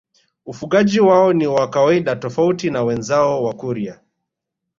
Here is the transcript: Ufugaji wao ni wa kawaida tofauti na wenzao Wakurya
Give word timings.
Ufugaji 0.45 0.99
wao 0.99 1.33
ni 1.33 1.47
wa 1.47 1.69
kawaida 1.69 2.15
tofauti 2.15 2.69
na 2.69 2.83
wenzao 2.83 3.43
Wakurya 3.43 3.99